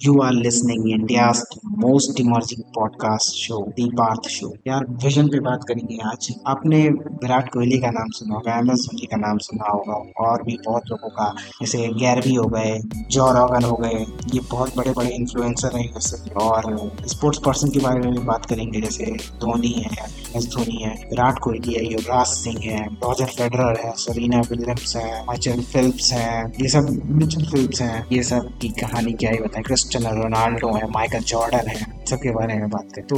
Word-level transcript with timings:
You 0.00 0.20
are 0.22 0.32
listening 0.32 0.88
India's 0.90 1.44
most 1.62 2.18
emerging 2.18 2.64
podcast 2.76 3.36
show, 3.36 3.72
The 3.76 3.84
Parth 3.90 4.28
Show. 4.28 4.50
यार 4.66 4.84
vision 5.04 5.28
पे 5.28 5.40
बात 5.40 5.64
करेंगे 5.68 5.98
आज। 6.06 6.28
आपने 6.46 6.78
विराट 6.88 7.48
कोहली 7.52 7.78
का 7.78 7.90
नाम 7.90 8.08
सुना 8.10 8.34
होगा 8.34 8.58
एम 8.58 8.70
एस 8.70 8.78
धोनी 8.86 9.06
का 9.06 9.16
नाम 9.16 9.38
सुना 9.38 9.70
होगा 9.70 10.26
और 10.26 10.42
भी 10.42 10.56
बहुत 10.66 10.82
लोगों 10.90 11.08
का 11.08 11.28
जैसे 11.60 11.78
गैरवी 11.78 12.34
हो 12.34 12.44
गए 12.44 12.78
जॉ 13.10 13.30
रॉगन 13.32 13.64
हो 13.64 13.76
गए 13.76 14.04
ये 14.34 14.40
बहुत 14.50 14.76
बड़े 14.76 14.90
बड़े 14.90 15.10
इन्फ्लुएंसर 15.10 15.76
हैं 15.76 15.86
जैसे 15.94 16.30
और 16.34 16.90
स्पोर्ट्स 17.06 17.38
पर्सन 17.46 17.70
के 17.70 17.80
बारे 17.80 18.00
में 18.00 18.10
भी 18.12 18.24
बात 18.24 18.46
करेंगे 18.46 18.80
जैसे 18.80 19.04
धोनी 19.44 19.72
है 19.72 20.06
एस 20.36 20.46
धोनी 20.46 20.82
है 20.82 20.94
विराट 21.10 21.38
कोहली 21.38 21.74
है 21.74 21.84
युवराज 21.92 22.26
सिंह 22.26 22.58
है 22.62 22.84
रॉजर 23.04 23.26
फेडरर 23.38 23.80
है 23.84 23.92
सरीना 23.96 24.40
विलियम्स 24.50 24.96
है 24.96 25.24
माइचल 25.26 25.62
फिल्प्स 25.72 26.12
है 26.12 26.52
ये 26.60 26.68
सब 26.68 26.90
मिचल 27.06 27.44
फिल्प्स 27.44 27.82
हैं 27.82 28.06
ये 28.12 28.22
सब 28.22 28.58
की 28.58 28.68
कहानी 28.82 29.12
क्या 29.12 29.30
ही 29.30 29.38
बताएँ। 29.38 29.62
क्रिस्टियानो 29.84 30.22
रोनाल्डो 30.22 30.68
है, 30.72 30.86
माइकल 30.90 31.20
जॉर्डन 31.20 31.68
है, 31.68 32.06
सबके 32.06 32.30
बारे 32.30 32.54
में 32.54 32.70
बात 32.70 32.88
करें। 32.94 33.06
तो 33.06 33.16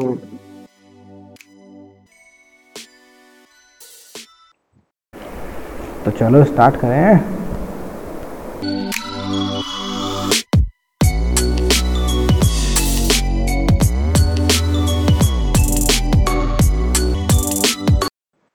तो 6.05 6.11
चलो 6.11 6.45
स्टार्ट 6.45 6.77
करें। 6.77 7.37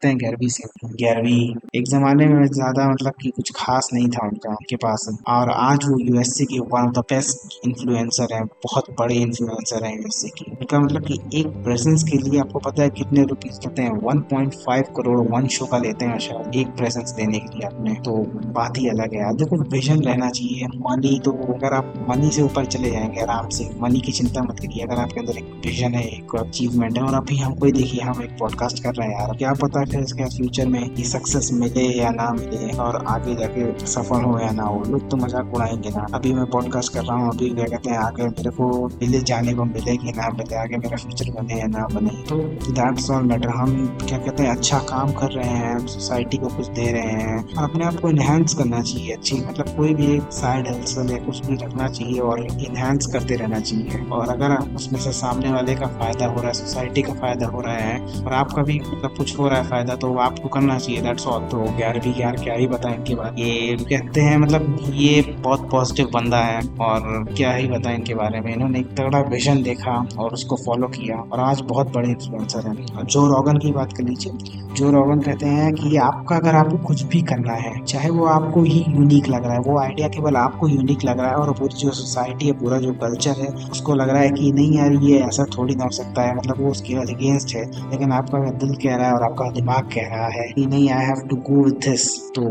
सकते 0.02 0.08
हैं, 0.08 0.18
ग्यारहवीं 0.18 0.48
से 0.48 0.64
ग्यारहवीं। 0.86 1.56
एक 1.76 1.86
ज़माने 1.88 2.26
में 2.26 2.46
ज़्यादा 2.48 2.88
मतलब 2.90 3.14
कि 3.22 3.30
कुछ 3.30 3.52
खास 3.56 3.90
नहीं 3.94 4.08
था 4.08 4.28
उनका, 4.28 4.50
उनके 4.50 4.76
पास। 4.76 5.08
और 5.28 5.50
आज 5.50 5.86
वो 5.86 5.98
यूएसए 6.00 6.46
के 6.46 6.60
one 6.60 6.86
of 6.88 6.94
the 6.94 6.98
best 7.12 7.60
influencer 7.68 8.34
हैं, 8.34 8.46
बहुत 8.64 8.90
बड़े 9.00 9.16
इन्फ्लुएंसर 9.16 9.86
हैं 9.86 9.94
यूएसए 9.94 10.30
की। 10.30 10.52
उनका 10.52 10.80
मतलब 10.80 11.06
कि 11.06 11.20
एक 11.34 11.48
प्रेजेंस 11.48 12.04
के 12.04 12.18
लिए 12.18 12.40
आपको 12.40 12.60
पता 12.60 12.84
है 12.84 12.90
कितने 12.90 13.24
रुपीज़ 13.24 13.60
लेते 13.68 13.82
हैं? 13.82 13.92
1.5 14.06 14.88
करोड़ 14.98 15.20
वन 15.28 15.48
शो 15.48 15.66
का 15.66 15.78
लेते 15.78 16.06
हैं 16.06 16.20
शायद, 16.20 16.56
एक 16.56 16.68
प्रेजेंस 16.68 17.12
देने 17.12 17.40
के 17.40 17.58
लिए 17.58 17.68
अपने। 17.68 17.94
तो 18.06 18.18
बात 18.52 18.78
ही 18.78 18.88
अलग 18.90 19.14
है। 19.14 19.34
देखो 19.38 19.58
विजन 19.70 20.02
रहना 20.02 20.30
चाहिए। 20.30 20.68
मनी 20.78 21.20
तो 21.26 21.32
अगर 21.54 21.74
आप 21.74 21.94
मनी 22.10 22.32
से 22.32 22.42
ऊपर 22.42 22.66
चले 22.66 22.92
जाएँगे 22.92 23.22
आराम 23.22 23.50
से 23.50 23.70
मनी 23.82 24.00
की 24.00 24.12
चिंता 24.12 24.44
मत 24.44 24.60
करिए। 24.60 24.84
अगर 24.84 24.96
आपके 24.96 25.20
अंदर 25.20 25.38
एक 25.38 25.62
विजन 25.66 25.94
है, 25.94 26.04
एक 26.08 26.36
अचीवमेंट 26.36 26.98
है, 26.98 27.04
और 27.04 27.14
अभी 27.14 27.38
हमको 27.38 27.72
देखिए, 27.72 28.02
हम 28.02 28.24
एक 28.24 28.38
पॉडकास्ट 28.40 28.84
कर 28.84 28.94
रहे 28.94 29.08
हैं 29.08 29.20
यार, 29.20 29.36
क्या 29.38 29.54
पता 29.54 29.84
है 29.94 30.02
इसके 30.04 30.26
फ्यूचर 30.28 30.68
में 30.68 30.80
ये 30.80 31.04
सक्सेस 31.04 31.50
मिले 31.54 31.84
या 32.00 32.10
ना 32.10 32.30
मिले 32.32 32.72
और 32.78 32.96
आगे 33.08 33.36
जाके 33.36 33.86
सफल 33.86 34.24
हो 34.24 34.38
या 34.40 34.52
ना 34.52 34.64
हो। 34.64 34.84
लोग 34.88 35.10
तो 35.12 35.18
मज़ाक 35.18 35.54
उड़ाएँगे 35.56 35.90
ना। 35.90 36.06
अभी 36.14 36.34
मैं 36.34 36.46
पॉडकास्ट 36.46 36.94
कर 36.94 37.04
रहा 37.04 37.18
हूँ, 37.18 37.30
अभी 37.32 37.50
क्या 37.50 37.66
कहते 37.66 37.90
हैं, 37.90 37.98
आगे 37.98 38.24
मेरे 38.24 38.50
को 38.50 38.70
मिले, 38.88 39.20
जाने 39.22 39.54
को 39.54 39.66
मिले 39.66 39.98
कि 39.98 40.12
ना 40.12 40.30
मिले, 40.30 40.56
आगे 40.56 40.78
मेरा 40.78 40.98
फ्यूचर 40.98 41.32
बने 41.32 41.60
या 41.60 41.68
ना 41.68 41.88
बने। 41.94 42.16
तो 42.30 42.38
दैट्स 42.72 43.10
ऑल 43.12 43.24
मैटर 43.24 43.50
हम 43.50 43.76
क्या 44.08 44.18
कहते 44.18 44.44
हैं 44.44 44.56
अच्छा 44.56 44.80
काम 44.90 45.12
कर 45.12 45.32
रहे 45.32 45.58
हैं 45.58 45.78
सोसाइटी 45.88 46.38
को 46.38 46.48
कुछ 46.48 46.68
दे 46.70 46.92
रहे 46.92 47.12
हैं। 47.22 47.38
अपने 47.64 47.86
आप 47.86 48.00
को 48.02 48.10
इनहेंस 48.10 48.54
करना 48.54 48.82
चाहिए, 48.82 49.14
अच्छी 49.14 49.38
मतलब 49.38 49.76
कोई 49.78 49.94
भी 49.94 50.12
एक 50.16 50.32
साइड 50.32 50.68
हसल 50.68 51.12
या 51.12 51.18
कुछ 51.18 51.46
भी 51.46 51.56
रखना 51.56 51.88
चाहिए 51.88 52.20
और 52.20 52.44
इनहेंस 52.46 53.06
करते 53.06 53.36
रहना 53.36 53.60
चाहिए। 53.60 54.06
और 54.12 54.30
अगर 54.30 54.56
उसमें 54.76 55.00
से 55.00 55.12
सामने 55.12 55.52
वाले 55.52 55.76
का 55.76 55.88
फ़ायदा 56.00 56.26
हो 56.26 56.36
रहा 56.36 56.48
है 56.48 56.54
सोसाइटी 56.54 57.02
का 57.02 57.14
फ़ायदा 57.14 57.48
हो 57.48 57.62
रहा 57.62 57.76
है 57.76 58.00
और 58.24 58.34
आपका 58.34 58.62
भी 58.62 58.80
मतलब 58.80 59.16
कुछ 59.18 59.38
हो 59.40 59.48
रहा 59.48 59.60
है 59.60 59.70
फ़ायदा 59.82 59.96
तो 59.98 60.14
आपको 60.20 60.50
करना 60.50 60.78
चाहिए 60.78 61.02
दैट्स 61.02 61.26
ऑल 61.28 61.42
तो 61.42 61.58
ग्यारहवीं 61.78 62.14
यार 62.16 62.36
क्या 62.36 62.54
ही 62.54 62.68
बताएँ 62.68 62.96
इनके 62.96 63.16
बारे 63.16 63.42
ये 63.42 63.76
कहते 63.76 64.22
हैं 64.22 64.38
मतलब 64.38 64.78
ये 64.94 65.22
बहुत 65.40 65.70
पॉजिटिव 65.72 66.10
बंदा 66.14 66.38
है 66.38 66.60
और 66.82 67.26
क्या 67.38 67.54
ही 67.54 67.68
बताएँ 67.68 67.96
इनके 67.96 68.16
बारे 68.16 68.42
में। 68.42 68.54
इन्होंने 68.54 68.80
एक 68.80 68.96
तगड़ा 68.98 69.20
विजन 69.20 69.64
देखा 69.64 70.06
और 70.20 70.34
उसको 70.34 70.56
फॉलो 70.56 70.88
किया 70.88 71.18
और 71.18 71.40
आज 71.40 71.62
बहुत 71.62 71.94
बड़े 71.94 72.10
इन्फ्लुएंसर 72.10 72.68
हैं। 72.68 73.06
जो 73.06 73.28
रॉगन 73.28 73.58
की 73.58 73.72
बात 73.72 73.94
कर 73.94 74.04
लीजिए 74.04 74.60
जो 74.72 74.92
रॉगन 74.92 75.20
कहते 75.20 75.46
हैं 75.46 75.74
कि 75.74 75.96
आपका 75.98 76.36
अगर 76.36 76.56
आपको 76.56 76.78
कुछ 76.78 77.02
भी 77.04 77.22
करना 77.22 77.54
है, 77.54 77.84
चाहे 77.86 78.10
वो 78.10 78.26
आपको 78.26 78.62
ही 78.64 78.84
यूनिक 78.90 79.28
लग 79.28 79.44
रहा 79.44 79.54
है, 79.54 79.60
वो 79.60 79.80
आइडिया 79.80 80.08
केवल 80.08 80.36
आपको 80.36 80.68
यूनिक 80.68 81.04
लग 81.06 81.20
रहा 81.20 81.30
है 81.30 81.36
और 81.36 81.52
पूरी 81.52 81.78
जो 81.78 81.92
सोसाइटी 81.92 82.48
है, 82.48 82.54
पूरा 82.54 82.78
जो 82.78 82.94
कल्चर 82.94 83.32
है, 83.32 83.48
उसको 83.72 83.96
लग 83.96 84.10
रहा 84.10 84.22
है 84.22 84.30
कि 84.30 84.52
नहीं 84.52 84.78
यार, 84.78 84.94
ये 84.94 85.20
ऐसा 85.20 85.46
थोड़ी 85.58 85.76
ना 85.76 85.84
हो 85.84 85.90
सकता 85.90 86.22
है। 86.22 86.36
मतलब 86.36 86.62
वो 86.62 86.72
उसके 86.72 86.94
अगेंस्ट 86.94 87.56
है, 87.56 87.66
लेकिन 87.92 88.12
आपका 88.12 88.40
दिल 88.40 88.74
कह 88.76 88.96
रहा 88.96 89.08
है 89.08 89.14
और 89.14 89.24
आपका 89.24 89.50
दिमाग 89.52 89.71
कह 89.80 90.08
रहा 90.08 90.28
है 90.30 90.48
कि 90.48 90.66
नहीं 90.66 90.90
I 90.90 91.06
have 91.06 91.22
to 91.30 91.36
go 91.48 91.64
with 91.64 91.88
this 91.88 92.06
तो 92.30 92.44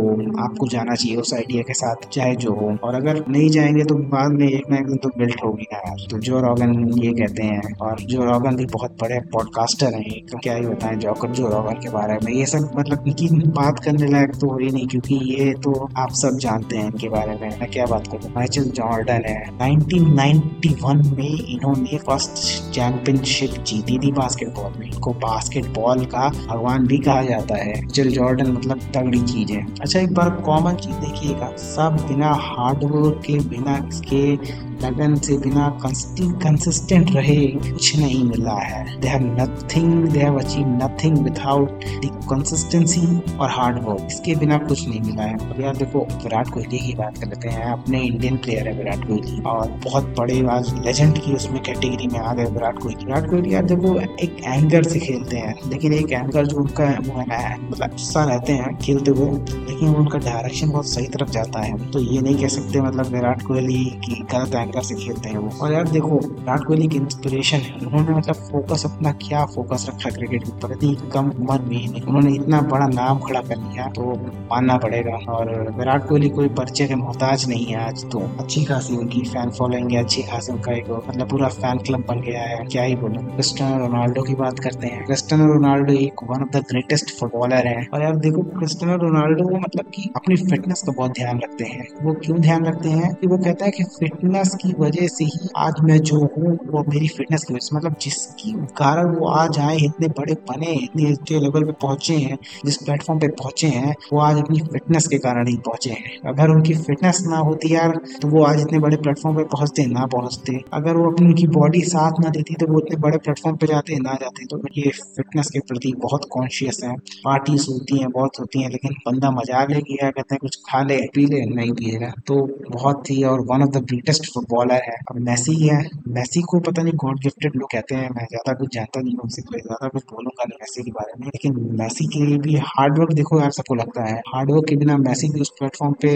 आपको 0.43 0.67
जाना 0.69 0.95
चाहिए 0.95 1.17
उस 1.17 1.33
आइडिया 1.35 1.63
के 1.63 1.75
साथ, 1.75 2.09
चाहे 2.13 2.35
जो 2.37 2.53
हो। 2.53 2.77
और 2.85 2.95
अगर 2.95 3.25
नहीं 3.29 3.49
जाएँगे 3.51 3.85
तो 3.85 3.95
बाद 4.11 4.33
में 4.33 4.47
एक 4.49 4.71
ना 4.71 4.77
एक 4.77 4.87
दिन 4.87 4.97
तो 4.97 5.09
बिल्ट 5.19 5.45
होगी 5.45 5.67
ना 5.73 5.79
यार। 5.79 6.07
तो 6.11 6.19
जो 6.19 6.41
रॉगन 6.41 6.75
ये 6.99 7.13
कहते 7.13 7.43
हैं, 7.43 7.75
और 7.81 8.01
जो 8.03 8.25
रॉगन 8.25 8.57
भी 8.57 8.67
बहुत 8.67 8.97
बड़े 9.03 9.21
पॉडकास्टर 9.33 9.95
हैं 9.95 10.21
तो 10.27 10.39
क्या 10.39 10.55
ही 10.55 10.67
बताएँ 10.67 10.97
जोकर 10.97 11.31
जो 11.31 11.49
रॉगन 11.49 11.75
के 11.75 11.91
बारे 11.91 12.19
में। 12.25 12.33
ये 12.33 12.47
सब 12.47 12.71
मतलब 12.79 13.05
इनकी 13.09 13.29
बात 13.51 13.79
करने 13.85 14.07
लायक 14.07 14.35
तो 14.41 14.49
हो 14.49 14.59
ही 14.59 14.71
नहीं, 14.71 14.87
क्योंकि 14.87 15.15
ये 15.25 15.53
तो 15.55 15.73
आप 15.99 16.13
सब 16.15 16.39
जानते 16.39 16.77
हैं 16.77 16.85
इनके 16.85 17.09
बारे 17.09 17.37
में। 17.41 17.49
मैं 17.61 17.71
क्या 17.71 17.87
बात 17.87 18.07
करूँ? 18.07 18.33
माइचल 18.37 18.65
जॉर्डन 18.73 19.25
है। 19.27 19.41
1991 19.63 21.03
में 21.17 21.29
इन्होंने 21.29 21.99
फ़र्स्ट 21.99 22.73
चैंपियनशिप 22.75 23.51
जीती 23.63 23.99
थी 23.99 24.13
बास्केटबॉल 24.13 24.73
में। 24.79 24.87
इनको 24.87 25.13
बास्केटबॉल 25.21 26.05
का 26.07 26.29
भगवान 26.49 26.87
भी 26.87 26.99
कहा 27.11 27.23
जाता 27.23 27.55
है। 27.55 27.87
जिल 27.87 28.11
जॉर्डन 28.11 28.53
मतलब 28.53 28.81
तगड़ी 28.95 29.21
चीज़ 29.21 29.53
है। 29.53 29.67
अच्छा 29.81 30.01
एक 30.01 30.15
बार 30.15 30.31
कॉमन 30.31 30.75
चीज़ 30.75 30.97
देखिएगा। 30.97 31.57
सब 31.57 31.97
बिना 32.09 32.33
हार्डवर्क 32.33 33.23
के, 33.27 33.39
बिना 33.39 33.89
इसके 33.89 34.37
लगन 34.83 35.15
से 35.15 35.39
बिना 35.39 35.79
कंसिस्टेंट 35.85 37.17
रहे, 37.17 37.47
कुछ 37.47 37.99
नहीं 37.99 38.25
मिला 38.25 38.53
है। 38.53 39.01
They 39.01 39.09
have 39.09 39.23
nothing 39.23 40.09
they 40.09 40.19
have 40.19 40.39
achieve 40.39 40.67
nothing 40.67 41.19
without 41.19 41.81
the 41.81 42.21
consistency 42.31 43.37
और 43.37 43.51
हार्ड 43.51 43.77
वर्क 43.77 44.07
इसके 44.07 44.35
बिना 44.35 44.59
कुछ 44.59 44.89
नहीं 44.89 45.01
मिला 45.01 45.23
है। 45.23 45.35
अब 45.35 45.61
यार 45.61 45.77
देखो, 45.77 45.99
विराट 45.99 46.49
कोहली 46.49 46.79
की 46.79 46.95
बात 46.95 47.19
कर 47.19 47.27
लेते 47.27 47.49
हैं। 47.49 47.65
अपने 47.65 48.01
इंडियन 48.01 48.37
प्लेयर 48.37 48.69
है 48.69 48.79
विराट 48.79 49.09
कोहली। 49.09 49.43
और 49.43 49.81
बहुत 49.85 50.15
बड़े 50.19 50.47
आज 50.47 50.75
लेजेंड 50.87 51.19
की 51.19 51.33
उसमें 51.33 51.63
कैटेगरी 51.63 52.07
में 52.07 52.21
आ 52.21 52.35
गए 52.35 52.45
विराट 52.45 52.79
कोहली। 52.79 53.05
विराट 53.05 53.31
कोहली 53.31 53.55
यार 53.55 53.65
देखो, 53.65 54.01
एक 54.01 54.37
एंगर 54.45 54.83
से 54.83 54.99
खेलते 54.99 55.37
हैं। 55.37 55.55
लेकिन 55.69 55.93
एक 55.93 56.13
एंगर 56.13 56.47
जो 56.47 56.57
उनका 56.57 56.85
वो 56.85 57.21
है 57.21 57.25
ना 57.27 57.69
मतलब 57.71 57.89
गुस्सा 57.89 58.25
रहते 58.25 58.53
हैं, 58.53 58.77
खेलते 58.77 59.11
हुए। 59.11 59.31
लेकिन 59.41 59.89
उनका 59.89 60.19
डायरेक्शन 60.19 60.71
बहुत 60.71 60.87
सही 60.87 61.07
तरफ़ 61.07 61.31
जाता 61.31 61.63
है। 61.63 61.91
तो 61.91 61.99
ये 61.99 62.21
नहीं 62.21 62.35
कह 62.35 62.49
सकते 62.49 62.81
मतलब 62.81 63.07
विराट 63.07 63.43
कोहली 63.43 63.85
की 63.85 64.27
गलत 64.33 64.70
एंकर 64.71 64.83
से 64.83 64.95
खेलते 64.95 65.29
हैं 65.29 65.39
वो। 65.39 65.51
और 65.61 65.73
यार 65.73 65.89
देखो, 65.89 66.09
विराट 66.09 66.65
कोहली 66.65 66.89
की 66.89 66.97
इंस्पिरेशन 66.97 67.57
है। 67.57 67.87
उन्होंने 67.87 68.11
मतलब 68.11 68.35
फोकस 68.35 68.85
अपना 68.85 69.13
क्या 69.13 69.45
फोकस 69.45 69.87
रखा 69.89 70.11
क्रिकेट 70.11 70.45
के 70.45 70.51
ऊपर? 70.51 70.73
इतनी 70.73 70.97
कम 71.13 71.31
उम्र 71.31 71.61
में 71.61 71.77
ही 71.77 72.03
उन्होंने 72.09 72.35
इतना 72.35 72.61
बड़ा 72.61 72.87
नाम 72.87 73.19
खड़ा 73.19 73.41
कर 73.41 73.57
लिया 73.57 73.87
तो 73.87 74.13
मानना 74.53 74.77
पड़ेगा। 74.77 75.33
और 75.33 75.75
विराट 75.79 76.09
कोहली 76.09 76.29
कोई 76.29 76.49
परिचय 76.49 76.87
के 76.87 76.95
मोहताज 76.95 77.49
नहीं 77.49 77.67
है 77.67 77.89
आज 77.89 78.05
तो। 78.11 78.19
अच्छी 78.19 78.65
खासी 78.65 78.97
उनकी 78.97 79.21
फ़ैन 79.21 79.51
फॉलोइंग 79.51 79.91
है, 79.93 79.99
अच्छी 79.99 80.23
खासी 80.23 80.53
उनका 80.53 80.73
एक 80.73 81.05
मतलब 81.09 81.29
पूरा 81.29 81.49
फ़ैन 81.49 81.79
क्लब 81.79 82.05
बन 82.09 82.21
गया 82.21 82.43
है। 82.43 82.65
क्या 82.65 82.83
ही 82.83 82.97
बोलो? 82.97 83.21
क्रिस्टियानो 83.21 83.87
रोनाल्डो 83.87 84.23
की 84.23 84.35
बात 84.35 84.59
करते 84.59 84.87
हैं। 84.87 85.07
क्रिस्टियानो 85.07 85.53
रोनाल्डो 85.53 85.93
एक 85.93 86.15
one 86.25 86.43
of 86.43 86.49
the 86.49 86.57
greatest 86.57 87.19
footballer 87.21 87.67
है। 87.67 87.87
और 87.95 88.03
यार 88.03 88.17
देखो, 88.17 88.43
क्रिस्टियानो 88.43 88.97
रोनाल्डो 88.97 89.59
मतलब 89.59 89.85
की 89.85 90.13
अपनी 90.17 90.37
फिटनेस 90.37 90.83
का 90.83 90.93
बहुत 90.93 91.11
ध्यान 91.11 91.39
रखते 91.39 91.65
हैं। 91.65 91.87
वो 92.03 92.15
क्यों 92.15 92.39
ध्यान 92.39 92.65
रखते 92.65 92.89
हैं? 92.89 93.15
कि 93.15 93.27
वो 93.27 93.39
कहता 93.39 93.65
है 93.65 93.71
कि 93.71 93.85
फिटनेस 93.85 94.55
की 94.61 94.73
वजह 94.79 95.07
से 95.09 95.25
ही 95.25 95.49
आज 95.57 95.81
मैं 95.83 95.99
जो 96.01 96.17
हूँ, 96.17 96.57
वो 96.67 96.85
मेरी 96.89 97.09
फिटनेस 97.09 97.45
की 97.45 97.55
वजह 97.55 97.67
से 97.67 97.77
मतलब 97.77 97.97
जिसकी 98.03 98.53
कारण 98.77 99.15
वो 99.17 99.29
आज 99.31 99.59
आए 99.59 99.77
इतने 99.79 100.09
बड़े 100.19 100.35
बने 100.51 100.73
इतने 100.75 101.11
अच्छे 101.13 101.41
लेवल 101.41 101.65
पे 101.65 101.73
पहुँचे 101.83 102.15
हैं, 102.17 102.39
जिस 102.65 102.77
प्लेटफॉर्म 102.77 103.21
पे 103.21 103.29
पहुँचे 103.41 103.67
हैं, 103.69 103.95
वो 104.13 104.21
आज 104.21 104.39
अपनी 104.39 104.61
फिटनेस 104.63 105.07
के 105.07 105.19
कारण 105.19 105.49
ही 105.49 105.57
पहुँचे 105.67 105.91
हैं। 105.91 106.19
अगर 106.27 106.51
उनकी 106.51 106.75
फिटनेस 106.77 107.23
ना 107.27 107.39
होती 107.41 107.75
यार 107.75 107.97
तो 108.23 108.29
वो 108.29 108.43
आज 108.45 108.61
इतने 108.61 108.79
बड़े 108.79 108.97
प्लेटफॉर्म 108.97 109.37
पे 109.37 109.45
पहुँचते, 109.47 109.87
ना 109.87 110.07
पहुँचते। 110.07 110.61
अगर 110.73 110.97
वो 110.97 111.11
अपनी 111.11 111.27
उनकी 111.27 111.47
बॉडी 111.51 111.83
साथ 111.85 112.21
ना 112.21 112.31
देती 112.31 112.55
तो 112.55 112.67
वो 112.67 112.81
इतने 112.81 112.97
बड़े 113.01 113.19
प्लेटफॉर्म 113.19 113.57
पे 113.57 113.67
जाते, 113.67 113.99
ना 113.99 114.15
जाते। 114.15 114.47
तो 114.47 114.61
ये 114.77 114.91
फिटनेस 115.17 115.51
के 115.51 115.61
प्रति 115.61 115.93
बहुत 115.99 116.29
कॉन्शियस 116.31 116.81
है। 116.85 116.95
पार्टीज़ 117.25 117.67
होती 117.71 117.99
हैं, 117.99 118.11
बहुत 118.11 118.41
होती 118.41 118.63
हैं, 118.63 118.71
लेकिन 118.71 118.95
बंदा 119.07 119.31
मज़ाक 119.31 119.71
ले 119.71 119.81
किया 119.83 120.11
कहते 120.11 120.35
हैं 120.35 120.39
कुछ 120.41 120.57
खा 120.69 120.83
ले, 120.83 120.97
पी 121.15 121.27
ले, 121.27 121.45
नहीं 121.55 121.73
पिएगा। 121.73 122.13
तो 122.27 122.35
बहुत 122.71 123.11
ही 123.11 123.23
और 123.25 123.41
one 123.41 123.63
of 123.63 123.71
the 123.71 123.85
greatest 123.85 124.27
footballer 124.51 124.83
है। 124.85 124.97
अब 125.11 125.19
मैसी 125.23 125.53
ही 125.53 125.67
है। 125.69 125.81
मैसी 126.11 126.41
को 126.51 126.59
पता 126.61 126.83
नहीं 126.83 126.93
गॉड 127.03 127.19
गिफ्टेड 127.23 127.57
लोग 127.57 127.69
कहते 127.73 127.95
हैं। 127.95 128.09
मैं 128.11 128.25
ज़्यादा 128.27 128.53
कुछ 128.59 128.75
जानता 128.75 129.01
नहीं 129.01 129.15
हूँ 129.15 129.23
उनसे 129.25 129.43
ज़्यादा 129.43 129.89
कुछ 129.89 130.03
बोलूँगा 130.13 130.45
नहीं 130.45 130.59
मैसी 130.61 130.83
के 130.83 130.91
बारे 130.91 131.13
में। 131.21 131.27
लेकिन 131.27 131.59
मैसी 131.81 132.07
के 132.15 132.25
लिए 132.27 132.39
भी 132.39 132.55
हार्डवर्क 132.69 133.13
देखो 133.15 133.41
यार 133.41 133.51
सबको 133.53 133.75
लगता 133.75 134.05
है। 134.05 134.17
हार्डवर्क 134.29 134.67
के 134.69 134.77
बिना 134.77 134.97
मैसी 134.99 135.29
भी 135.31 135.41
उस 135.41 135.51
प्लेटफॉर्म 135.59 135.95
पे 136.03 136.11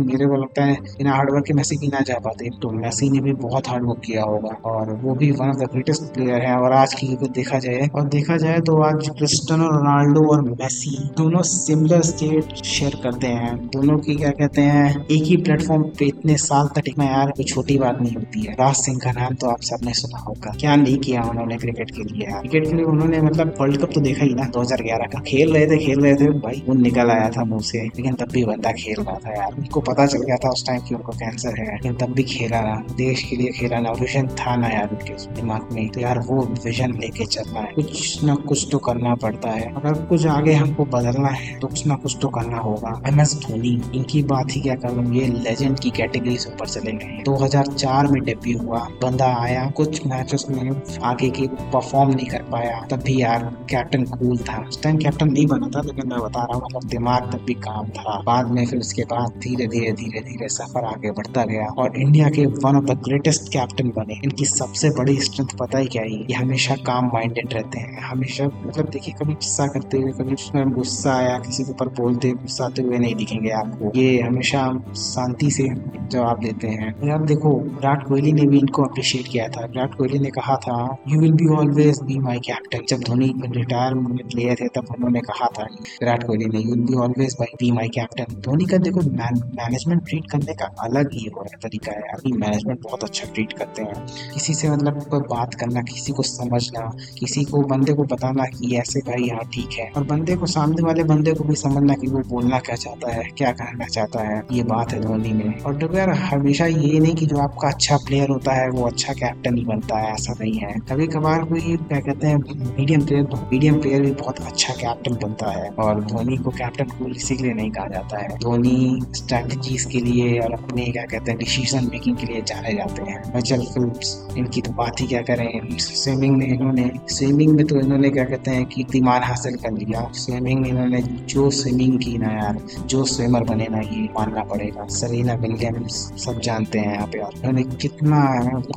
मेरे 0.00 0.26
को 0.26 0.36
लगता 0.36 0.64
है, 0.64 0.74
बिना 0.98 1.14
हार्डवर्क 1.14 1.44
के 1.46 1.54
मैसी 1.54 1.76
भी 1.78 1.88
ना 1.88 2.00
जा 2.02 2.18
पाते। 2.24 2.48
तो 2.62 2.70
मैसी 2.72 3.08
ने 3.10 3.20
भी 3.20 3.32
बहुत 3.40 3.68
हार्डवर्क 3.68 4.00
किया 4.04 4.22
होगा। 4.24 4.54
और 4.70 4.92
वो 5.02 5.14
भी 5.14 5.30
one 5.32 5.48
of 5.48 5.56
the 5.56 5.68
greatest 5.72 6.02
player 6.14 6.42
है। 6.42 6.56
और 6.58 6.72
आज 6.74 6.94
की 6.94 7.06
देखा 7.30 7.58
जाए, 7.58 7.88
और 7.88 8.08
देखा 8.08 8.36
जाए 8.36 8.60
तो 8.60 8.80
आज 8.82 9.08
क्रिस्टनो 9.18 9.66
रोनाल्डो 9.68 10.26
और 10.32 10.42
मैसी 10.50 10.96
दोनों 11.16 11.42
सिमिलर 11.50 12.02
स्टेट 12.02 12.54
शेयर 12.66 13.00
करते 13.02 13.26
हैं। 13.28 13.56
दोनों 13.68 13.98
की 13.98 14.14
क्या 14.16 14.30
कहते 14.32 14.62
हैं, 14.62 14.88
एक 15.06 15.22
ही 15.24 15.36
प्लेटफॉर्म 15.38 15.82
पे 15.98 16.06
इतने 16.06 16.36
साल 16.40 16.68
तक 16.76 16.88
मैं 16.98 17.06
यार, 17.06 17.30
कोई 17.30 17.44
छोटी 17.44 17.78
बात 17.80 18.00
नहीं 18.02 18.14
होती 18.14 18.42
है। 18.42 18.52
राज 18.52 18.74
सिंह 18.74 18.98
का 18.98 19.12
नाम 19.12 19.34
तो 19.34 19.48
आप 19.48 19.62
सबने 19.62 19.92
सुना 19.92 20.18
होगा। 20.18 20.54
क्या 20.60 20.76
नहीं 20.76 20.98
किया 20.98 21.22
उन्होंने 21.22 21.56
क्रिकेट 21.56 21.90
के 21.90 22.02
लिए 22.02 22.26
क्रिकेट 22.30 22.66
के 22.66 22.74
लिए 22.74 22.84
उन्होंने 22.84 23.20
मतलब 23.20 23.54
वर्ल्ड 23.60 23.80
कप 23.80 23.90
तो 23.94 24.00
देखा 24.00 24.24
ही 24.24 24.34
ना 24.34 24.44
2011 24.44 25.06
का। 25.06 25.20
खेल 25.20 25.52
रहे 25.54 25.66
थे, 25.66 25.78
खेल 25.78 26.00
रहे 26.00 26.14
थे। 26.14 26.28
भाई 26.40 26.62
वो 26.68 26.74
निकल 26.74 27.10
आया 27.10 27.28
था 27.28 27.44
मुँह 27.44 27.60
से। 27.60 27.82
लेकिन 27.82 28.14
तब 28.14 28.28
भी 28.32 28.44
बंदा 28.44 28.72
खेल 28.72 29.02
रहा 29.02 29.14
था 29.14 29.34
यार। 29.34 29.54
उनको 29.58 29.80
पता 29.80 30.06
चल 30.06 30.18
गया 30.18 30.36
था 30.36 30.48
उस 30.48 30.66
टाइम 30.66 30.80
की 30.80 30.94
उनको 30.94 31.12
कैंसर 31.12 31.58
है। 31.58 31.66
लेकिन 31.66 31.94
तब 31.94 32.12
भी 32.12 32.22
खेला 32.22 32.60
ना 32.60 32.76
देश 32.96 33.22
के 33.22 33.36
लिए 33.36 33.50
खेला 33.50 33.80
ना। 33.80 33.90
विजन 33.90 34.26
था 34.26 34.56
ना 34.56 34.68
यार 34.68 34.90
उनके 34.90 35.34
दिमाग 35.34 35.68
में। 35.72 35.88
तो 35.88 36.00
यार 36.00 36.18
वो 36.18 36.40
विजन 36.64 36.92
लेके 36.92 37.26
चलना 37.26 37.60
है। 37.60 37.72
कुछ 37.76 38.24
ना 38.24 38.34
कुछ 38.34 38.68
तो 38.72 38.78
करना 38.78 39.14
पड़ता 39.14 39.50
है। 39.50 39.74
अगर 39.74 39.92
कुछ 39.92 40.26
आगे 40.26 40.52
हमको 40.52 40.84
बदलना 40.84 41.28
है। 41.28 41.58
तो 41.58 41.66
कुछ 41.66 41.86
ना 41.86 41.94
कुछ 41.94 42.16
तो 42.22 42.28
करना 42.28 42.58
होगा। 42.58 43.02
एम 43.08 43.20
एस 43.20 43.34
धोनी, 43.34 43.82
इनकी 43.94 44.22
बात 44.22 44.46
ही 44.50 44.60
क्या 44.60 44.74
करूँ? 44.74 45.14
ये 45.14 45.26
लेजेंड 45.26 45.78
की 45.80 45.90
कैटेगरी 45.90 46.36
से 46.36 46.50
ऊपर 46.50 46.66
चले 46.66 46.92
गए 46.92 47.22
2004 47.70 48.06
में 48.06 48.22
डेब्यू 48.22 48.58
हुआ। 48.58 48.78
बंदा 48.78 49.36
आया, 49.36 49.70
कुछ 49.76 50.06
मैचेस 50.06 50.46
में 50.50 50.82
आगे 51.02 51.30
की 51.30 51.46
परफॉर्म 51.46 52.10
नहीं 52.10 52.26
कर 52.26 52.42
पाया। 52.42 52.86
तब 52.90 52.96
भी 52.96 53.22
यार 53.22 53.56
कैप्टन 53.70 54.04
कूल 54.04 54.38
था। 54.38 54.68
उस 54.68 54.82
टाइम 54.82 54.96
कैप्टन 54.96 55.28
नहीं 55.28 55.46
बना 55.46 55.66
था, 55.66 55.82
लेकिन 55.82 56.10
मैं 56.10 56.20
बता 56.20 56.40
रहा 56.44 56.54
हूँ 56.54 56.62
मतलब 56.64 56.90
दिमाग 56.90 57.32
तब 57.32 57.38
भी 57.46 57.54
काम 57.54 57.86
था। 57.86 58.22
बाद 58.26 58.50
में 58.50 58.66
फिर 58.66 58.78
उसके 58.78 59.02
बाद 59.02 59.28
धीरे 59.28 59.66
धीरे 59.66 59.92
धीरे 59.92 60.20
धीरे 60.20 60.48
सफ़र 60.48 60.84
आगे 60.84 61.10
बढ़ता 61.10 61.44
गया। 61.44 61.66
और 61.66 61.96
इंडिया 61.96 62.30
के 62.30 62.46
one 62.46 62.76
of 62.76 62.84
the 62.84 62.90
greatest 62.90 63.52
captain 63.52 63.88
बने। 63.88 64.14
इनकी 64.14 64.44
सबसे 64.44 64.90
बड़ी 64.90 65.16
स्ट्रेंथ 65.16 65.58
पता 65.58 65.78
ही 65.78 65.86
क्या 65.86 66.02
है? 66.02 66.10
ये 66.12 66.32
हमेशा 66.32 66.74
काम 66.74 67.06
माइंडेड 67.06 67.52
रहते 67.52 67.78
हैं। 67.78 68.02
हमेशा 68.02 68.44
मतलब 68.44 68.88
देखिए, 68.88 69.14
कभी 69.14 69.32
गुस्सा 69.32 69.66
करते 69.66 69.98
हुए, 69.98 70.12
कभी 70.12 70.34
उसमें 70.34 70.70
गुस्सा 70.70 71.14
आया, 71.14 71.38
किसी 71.38 71.64
के 71.64 71.70
ऊपर 71.70 71.88
बोलते, 71.88 72.30
गुस्साते 72.30 72.82
हुए 72.82 72.98
नहीं 72.98 73.14
दिखेंगे 73.14 73.50
आपको। 73.50 73.92
ये 73.98 74.22
हमेशा 74.22 74.72
शांति 74.96 75.50
से 75.50 75.68
जवाब 76.08 76.40
देते 76.40 76.68
हैं। 76.68 77.08
यार 77.08 77.24
देखो 77.24 77.59
विराट 77.60 78.06
कोहली 78.08 78.32
ने 78.32 78.46
भी 78.46 78.58
इनको 78.58 78.82
अप्रिशिएट 78.82 79.28
किया 79.28 79.48
था। 79.48 79.64
विराट 79.66 79.94
कोहली 79.94 80.18
ने 80.18 80.30
कहा 80.30 80.56
था 80.58 80.76
you 81.08 81.20
will 81.20 81.32
be 81.32 81.46
always 81.56 82.00
be 82.02 82.18
my 82.18 82.38
captain 82.46 82.84
जब 82.88 83.00
धोनी 83.00 83.32
रिटायरमेंट 83.46 84.34
लिए 84.34 84.54
थे, 84.54 84.68
तब 84.68 84.94
उन्होंने 84.96 85.20
कहा 85.22 85.46
था, 85.48 85.64
विराट 86.02 86.26
कोहली 86.26 86.46
ने 86.46 86.58
you 86.58 86.70
will 86.70 86.84
be 86.86 86.96
always 86.98 87.36
be 87.40 87.70
my 87.72 87.88
captain 87.88 88.40
Dhoni 88.40 88.64
का 88.64 88.76
देखो 88.80 89.00
मैनेजमेंट 89.10 90.04
ट्रीट 90.08 90.30
करने 90.30 90.54
का 90.54 90.70
अलग 90.82 91.12
ही 91.14 91.28
हो, 91.28 91.44
तरीका 91.62 91.92
है 91.92 92.12
अभी 92.12 92.32
मैनेजमेंट 92.38 92.80
बहुत 92.82 93.04
अच्छा 93.04 93.28
ट्रीट 93.34 93.52
करते 93.52 93.82
हैं। 93.82 94.06
किसी 94.34 94.54
से 94.54 94.70
मतलब 94.70 95.02
कोई 95.10 95.20
बात 95.30 95.54
करना, 95.54 95.82
किसी 95.84 96.12
को 96.12 96.22
समझना, 96.22 96.80
किसी 97.18 97.44
को, 97.44 97.62
बंदे 97.70 97.92
को 97.92 98.04
बताना 98.04 98.44
कि 98.48 98.74
ऐसे 98.76 99.00
भाई 99.02 99.28
हाँ 99.28 99.44
ठीक 99.54 99.78
है। 99.78 99.90
और 99.96 100.04
बंदे 100.04 100.36
को, 100.36 100.46
सामने 100.48 100.82
वाले 100.82 101.04
बंदे 101.04 101.32
को 101.34 101.44
भी 101.44 101.54
समझना 101.56 101.94
कि 101.94 102.06
वो 102.06 102.22
बोलना 102.28 102.58
क्या 102.60 102.76
चाहता 102.76 103.12
है, 103.12 103.24
क्या 103.38 103.52
कहना 103.52 103.86
चाहता 103.86 104.22
है, 104.22 104.42
ये 104.52 104.62
बात 104.64 104.92
है 104.92 105.00
धोनी 105.00 105.32
में। 105.32 105.60
और 105.60 105.76
देखो 105.76 105.96
यार 105.96 106.10
हमेशा 106.10 106.66
ये 106.66 106.98
नहीं 106.98 107.14
कि 107.14 107.26
जो 107.26 107.36
आपका 107.40 107.68
अच्छा 107.68 107.96
प्लेयर 108.06 108.28
होता 108.28 108.52
है, 108.52 108.68
वो 108.70 108.86
अच्छा 108.86 109.12
कैप्टन 109.14 109.56
ही 109.56 109.64
बनता 109.64 109.98
है, 109.98 110.12
ऐसा 110.12 110.34
नहीं 110.40 110.58
है। 110.58 110.72
कभी 110.90 111.06
कभार 111.08 111.44
कोई 111.44 111.76
क्या 111.78 112.00
कहते 112.00 112.26
हैं 112.26 112.36
मीडियम 112.36 113.04
प्लेयर 113.06 113.38
मीडियम 113.52 113.80
प्लेयर 113.80 114.02
भी 114.02 114.10
बहुत 114.12 114.40
अच्छा 114.42 114.74
कैप्टन 114.74 115.14
बनता 115.22 115.50
है 115.50 115.68
और 115.80 116.04
धोनी 116.04 116.36
को 116.36 116.50
कैप्टन 116.52 116.84
को 116.88 117.08
इसी 117.10 117.36
के 117.36 117.44
लिए 117.44 117.54
नहीं 117.54 117.70
कहा 117.70 117.86
जाता 117.88 118.18
है। 118.18 118.38
धोनी 118.38 119.00
स्ट्रेटजीज 119.16 119.84
के 119.84 120.00
लिए 120.00 120.38
और 120.40 120.52
अपने 120.52 120.84
क्या 120.86 121.04
कहते 121.04 121.30
हैं 121.30 121.38
डिसीज़न 121.38 121.88
मेकिंग 121.92 122.16
के 122.16 122.26
लिए 122.26 122.42
जाने 122.42 122.74
जाते 122.74 123.10
हैं। 123.10 123.22
मचल 123.36 123.64
फिल्प्स 123.66 124.16
इनकी 124.38 124.60
तो 124.60 124.72
बात 124.72 125.00
ही 125.00 125.06
क्या 125.06 125.22
करें 125.22 125.76
स्विमिंग 125.78 126.36
में 126.36 126.46
इन्होंने 126.46 126.90
स्विमिंग 127.10 127.54
में 127.56 127.66
तो 127.66 127.80
इन्होंने 127.80 128.10
क्या 128.10 128.24
कहते 128.24 128.50
हैं 128.50 128.64
कीर्तिमान 128.66 129.22
हासिल 129.22 129.56
कर 129.56 129.72
लिया। 129.72 130.08
स्विमिंग 130.16 130.60
में 130.60 130.68
इन्होंने 130.68 131.02
जो 131.30 131.50
स्विमिंग 131.52 131.98
की 132.00 132.16
ना 132.18 132.32
यार, 132.32 132.58
जो 132.86 133.04
स्विमर 133.06 133.44
बने 133.44 133.66
ना, 133.70 133.80
ये 133.80 134.02
मानना 134.14 134.42
पड़ेगा। 134.44 134.86
सरीना 134.90 135.34
विलियम्स 135.36 135.94
सब 136.24 136.40
जानते 136.40 136.78
हैं 136.78 136.94
यहाँ 136.94 137.06
पे 137.06 137.18
इन्होंने 137.34 137.62
कितना 137.76 138.20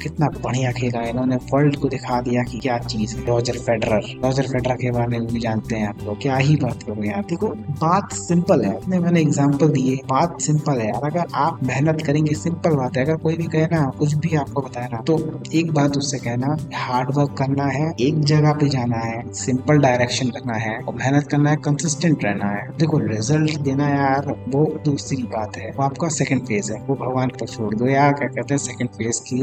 कितना 0.04 0.28
बढ़िया 0.44 0.72
खेला 0.72 1.02
इन्होंने 1.04 1.36
वर्ल्ड 1.54 1.76
को 1.76 1.90
दिखा 1.90 2.20
दिया 2.22 2.44
कि 2.44 2.60
क्या 2.60 2.78
चीज़ 2.80 3.16
है। 3.18 3.26
रॉजर 3.26 3.58
फेडरर 3.60 4.10
रॉजर 4.24 4.44
फेडरर 4.44 4.76
के 4.76 4.92
बारे 4.92 5.08
में 5.10 5.28
भी 5.28 5.40
जानते 5.40 5.76
हैं 5.76 5.88
आप 5.88 6.04
लोग। 6.04 6.22
क्या 6.22 6.38
ही 6.38 6.56
बात 6.56 6.84
करो 6.84 7.04
यार। 7.04 7.24
देखो, 7.24 7.48
बात 7.82 8.14
सिंपल 8.14 8.62
है। 8.62 8.74
अपने 8.76 9.00
मैंने 9.00 9.22
एग्ज़ाम्पल 9.22 9.70
दिए। 9.70 9.96
बात 10.10 10.40
सिंपल 10.42 10.80
है 10.80 10.88
यार। 10.88 11.06
अगर 11.06 11.26
आप 11.38 11.60
मेहनत 11.64 12.02
करेंगे 12.02 12.36
सिंपल 12.36 12.76
बात 12.76 12.98
है। 12.98 13.04
अगर 13.06 13.18
कोई 13.18 13.38
भी 13.38 13.48
कहे 13.48 13.66
ना 13.68 13.86
कुछ 14.00 14.14
भी 14.16 14.36
आपको 14.36 14.62
बताया 14.62 14.88
ना 14.88 15.02
तो 15.04 15.18
एक 15.56 15.72
बात 15.74 15.98
उससे 15.98 16.18
कहना 16.20 16.56
हार्ड 16.76 17.10
वर्क 17.16 17.36
करना 17.38 17.66
है, 17.68 17.92
एक 18.02 18.20
जगह 18.24 18.54
पे 18.54 18.70
जाना 18.70 18.98
है 19.00 19.22
सिंपल 19.36 19.78
डायरेक्शन 19.80 20.28
रखना 20.28 20.54
है, 20.56 20.78
और 20.78 20.96
मेहनत 20.96 21.28
करना 21.28 21.50
है 21.50 21.56
कंसिस्टेंट 21.66 22.24
रहना 22.26 22.50
है। 22.50 22.68
देखो 22.78 22.98
रिज़ल्ट 23.00 23.60
देना 23.60 23.88
यार, 23.90 24.34
वो 24.50 24.66
दूसरी 24.86 25.22
बात 25.28 25.58
है। 25.58 25.72
वो 25.72 25.84
आपका 25.84 26.08
सेकंड 26.12 26.42
फ़ेज़ 26.42 26.72
है। 26.74 26.80
वो 26.82 26.96
भगवान 26.96 27.30
पर 27.40 27.48
छोड़ 27.48 27.74
दो। 27.76 27.88
यार, 27.88 28.14
क्या 28.14 28.43
कहते 28.44 28.54
हैं 28.54 28.60
सेकंड 28.60 28.90
फ़ेज़ 28.90 29.20
की 29.22 29.36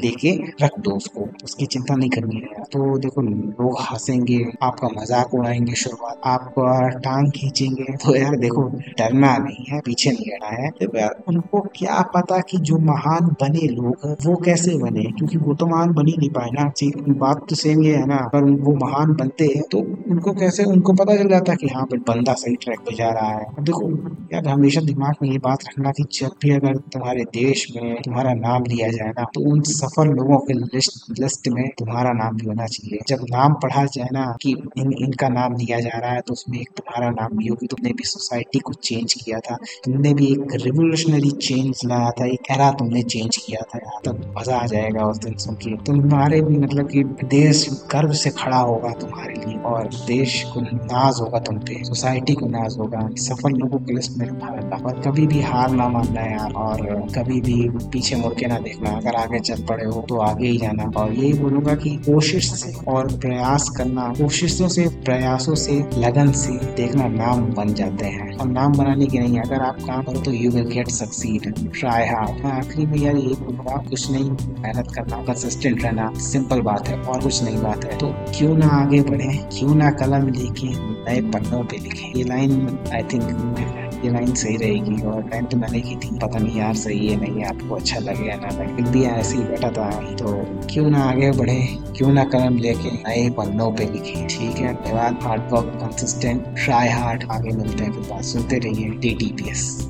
लेके 0.00 0.30
रख 0.64 0.78
दो 0.78 0.90
उसको। 0.90 1.26
उसकी 1.44 1.66
चिंता 1.66 1.94
नहीं 1.94 2.10
करनी 2.10 2.36
है। 2.36 2.62
तो 2.64 2.98
देखो, 2.98 3.22
लोग 3.22 3.78
हंसेंगे, 3.80 4.38
आपका 4.62 4.88
मज़ाक 4.88 5.34
उड़ाएँगे 5.34 5.74
शुरुआत 5.74 6.20
आपका 6.24 6.88
टांग 6.98 7.30
खींचेंगे। 7.30 7.84
तो 8.04 8.16
यार 8.16 8.36
देखो, 8.36 8.62
डरना 8.98 9.36
नहीं 9.36 9.64
है, 9.70 9.80
पीछे 9.80 10.10
नहीं 10.10 10.30
रहना 10.30 10.62
है। 10.62 10.70
तो 10.70 10.98
यार, 10.98 11.22
उनको 11.28 11.60
क्या 11.76 12.00
पता 12.14 12.38
कि 12.40 12.58
जो 12.60 12.78
महान 12.90 13.28
बने 13.40 13.66
लोग 13.68 14.16
वो 14.26 14.36
कैसे 14.36 14.76
बने? 14.78 15.04
क्योंकि 15.12 15.38
वो 15.38 15.54
तो 15.54 15.66
महान 15.66 15.92
बन 15.92 16.06
ही 16.06 16.14
नहीं 16.18 16.30
पाए 16.30 16.50
ना। 16.52 16.70
बात 17.18 17.46
तो 17.50 17.56
सेम 17.56 17.82
ये 17.82 17.94
है 17.96 18.06
ना। 18.06 18.16
पर 18.32 18.44
वो 18.60 18.74
महान 18.76 19.12
बनते 19.14 19.44
हैं 19.46 19.62
तो 19.72 19.78
उनको 20.12 20.32
कैसे, 20.32 20.64
उनको 20.64 20.92
पता 20.92 21.16
चल 21.16 21.28
जाता 21.28 21.52
है 21.52 21.56
कि 21.56 21.66
हाँ 21.66 21.86
बंदा 22.08 22.32
सही 22.34 22.54
ट्रैक 22.54 22.78
पे 22.78 22.94
जा 22.94 23.10
रहा 23.10 23.30
है। 23.30 23.44
देखो, 23.60 23.88
यार, 24.32 24.48
हमेशा 24.48 24.80
दिमाग 24.80 25.14
में 25.22 25.30
ये 25.30 25.38
बात 25.38 25.64
रखना 25.68 25.90
कि 25.90 26.04
जब 26.12 26.30
भी 26.42 26.50
अगर 26.50 26.76
तुम्हारे 26.92 27.24
देश 27.34 27.66
में 27.76 28.02
तुम्हारा 28.12 28.32
नाम 28.36 28.64
लिया 28.64 28.88
जाए 28.90 29.10
ना 29.10 29.24
तो 29.34 29.40
उन 29.50 29.60
सफल 29.66 30.08
लोगों 30.08 30.38
के 30.38 30.54
लिस्ट 30.54 31.20
लिस्ट 31.20 31.48
में 31.48 31.68
तुम्हारा 31.78 32.10
नाम 32.14 32.36
भी 32.36 32.46
होना 32.46 32.66
चाहिए। 32.66 32.98
जब 33.08 33.20
नाम 33.30 33.54
पढ़ा 33.62 33.84
जाए 33.86 34.08
ना 34.12 34.24
कि 34.42 34.50
इन, 34.50 34.92
इनका 34.94 35.28
नाम 35.30 35.56
लिया 35.56 35.78
जा 35.80 35.98
रहा 35.98 36.10
है 36.10 36.20
तो 36.20 36.32
उसमें 36.32 36.58
एक 36.60 36.68
तुम्हारा 36.76 37.08
नाम 37.10 37.36
भी 37.38 37.46
हो, 37.46 37.54
कि 37.56 37.66
तुमने 37.66 37.92
भी 37.92 38.04
सोसाइटी 38.04 38.58
को 38.58 38.72
चेंज 38.80 39.12
किया 39.14 39.38
था, 39.40 39.56
तुमने 39.84 40.12
भी 40.14 40.26
एक 40.32 40.54
रिवोल्यूशनरी 40.64 41.30
चेंज 41.38 41.80
लाया 41.84 42.10
था, 42.10 42.26
एक 42.26 42.50
एरा 42.50 42.70
तुमने 42.74 43.02
चेंज 43.04 43.36
किया 43.36 43.62
था 43.64 43.78
यार 43.78 44.00
तब 44.04 44.20
मज़ा 44.38 44.56
आ 44.56 44.66
जाएगा 44.66 45.06
उस 45.06 45.18
दिन 45.18 45.36
सुन 45.44 45.54
के। 45.56 45.76
तुम्हारे 45.84 46.40
भी 46.42 46.58
मतलब 46.58 46.90
कि 46.90 47.04
देश 47.30 47.66
गर्व 47.92 48.12
से 48.16 48.30
खड़ा 48.32 48.58
होगा 48.58 48.92
तुम्हारे 49.00 49.34
लिए, 49.36 49.58
और 49.64 49.88
देश 50.06 50.42
को 50.52 50.60
नाज 50.60 51.20
होगा 51.20 51.38
तुम 51.48 51.58
पे 51.62 51.82
सोसाइटी 51.84 52.34
को 52.34 52.48
नाज 52.50 52.78
होगा। 52.78 53.08
सफल 53.22 53.58
लोगों 53.58 53.78
के 53.78 53.94
लिस्ट 53.94 54.18
में 54.18 54.28
भारत 54.38 54.80
और 54.82 55.00
कभी 55.02 55.26
भी 55.26 55.40
हार 55.42 55.70
ना 55.72 55.88
मानना 55.90 56.20
यार, 56.22 56.52
और 56.54 57.10
कभी 57.14 57.40
भी 57.42 57.60
पीछे 58.02 58.16
मुड़ 58.16 58.32
के 58.34 58.46
ना 58.46 58.58
देखना। 58.58 58.90
अगर 58.90 59.14
आगे 59.16 59.38
चल 59.40 59.62
पड़े 59.64 59.84
हो 59.84 60.00
तो 60.08 60.16
आगे 60.20 60.46
ही 60.46 60.56
जाना। 60.58 60.84
और 60.96 61.12
यही 61.12 61.32
बोलूँगा 61.32 61.74
कि 61.74 61.90
कोशिश 62.06 62.50
से 62.52 62.72
और 62.90 63.12
प्रयास 63.16 63.68
करना, 63.76 64.06
कोशिशों 64.18 64.68
से, 64.68 64.86
प्रयासों 65.04 65.54
से, 65.54 65.78
लगन 65.96 66.32
से 66.32 66.52
देखना 66.76 67.06
नाम 67.08 67.44
बन 67.54 67.72
जाते 67.74 68.06
हैं। 68.06 68.36
और 68.36 68.46
नाम 68.48 68.72
बनाने 68.72 69.06
के 69.06 69.18
नहीं, 69.18 69.38
अगर 69.40 69.62
आप 69.62 69.78
काम 69.80 70.02
करो 70.02 70.20
तो 70.20 70.32
you 70.32 70.50
will 70.50 70.68
get 70.68 70.88
succeed 70.90 71.52
try 71.70 72.06
hard 72.06 72.44
मैं 72.44 72.52
आखिरी 72.52 72.86
में 72.86 72.98
यार 72.98 73.16
यही 73.16 73.34
बोलूँगा, 73.36 73.76
कुछ 73.90 74.10
नहीं, 74.10 74.30
मेहनत 74.30 74.90
करना 74.94 75.22
कंसिस्टेंट 75.24 75.82
रहना 75.82 76.10
सिंपल 76.22 76.60
बात 76.62 76.88
है, 76.88 76.98
और 76.98 77.20
कुछ 77.20 77.42
नहीं 77.42 77.62
बात 77.62 77.84
है। 77.84 77.98
तो 77.98 78.14
क्यों 78.38 78.56
ना 78.56 78.68
आगे 78.80 79.00
बढ़े, 79.02 79.30
क्यों 79.52 79.74
ना 79.74 79.90
कलम 80.02 80.28
लेके 80.30 80.68
नए 80.68 81.20
पन्नों 81.30 81.64
पे 81.64 81.78
लिखे। 81.78 82.12
ये 82.18 82.24
लाइन 82.24 82.78
आई 82.92 83.02
थिंक 83.02 83.81
ये 84.04 84.10
लाइन 84.10 84.32
सही 84.34 84.56
रहेगी 84.56 85.02
और 85.02 85.22
लाइन 85.22 85.44
तो 85.44 85.56
मैंने 85.56 85.80
की 85.80 85.96
थी। 85.96 86.18
पता 86.18 86.38
नहीं 86.38 86.58
यार 86.58 86.74
सही 86.74 87.08
है 87.08 87.16
नहीं, 87.20 87.44
आपको 87.44 87.74
अच्छा 87.74 87.98
लगे 87.98 88.28
या 88.28 88.36
ना। 88.36 88.48
लगे 88.48 88.90
भी 88.90 89.02
ऐसे 89.02 89.36
ही 89.36 89.42
बैठा 89.42 89.68
था 89.68 89.90
तो। 90.14 90.32
क्यों 90.72 90.90
ना 90.90 91.04
आगे 91.04 91.30
बढ़े? 91.30 91.58
क्यों 91.96 92.12
ना 92.12 92.24
कलम 92.24 92.56
लेके 92.56 92.90
नए 92.90 93.28
पन्नों 93.30 93.70
पे 93.72 93.84
लिखे? 93.84 94.26
ठीक 94.26 94.56
है, 94.56 94.72
धन्यवाद। 94.74 95.18
Hard 95.22 95.42
work 95.52 95.72
consistent 95.82 96.44
try 96.64 96.88
hard 96.88 97.24
आगे 97.30 97.50
मिलते 97.50 97.84
हैं 97.84 97.92
फिर 97.92 98.10
बात। 98.10 98.22
सुनते 98.22 98.58
रहिए 98.58 98.88
डी 98.90 99.10
टी 99.10 99.26
पी 99.32 99.50
एस 99.50 99.88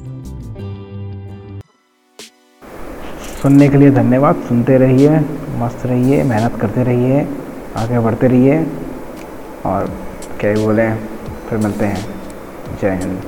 सुनने 3.42 3.68
के 3.68 3.76
लिए 3.76 3.90
धन्यवाद। 3.90 4.42
सुनते 4.48 4.76
रहिए, 4.78 5.18
मस्त 5.58 5.86
रहिए, 5.86 6.22
मेहनत 6.22 6.60
करते 6.60 6.82
रहिए, 6.84 7.26
आगे 7.76 7.98
बढ़ते 7.98 8.28
रहिए। 8.28 8.58
और 9.66 9.90
क्या 10.40 10.54
बोले, 10.54 10.88
फिर 11.48 11.58
मिलते 11.58 11.84
हैं। 11.84 12.04
जय 12.82 12.90
हिंद। 12.90 13.22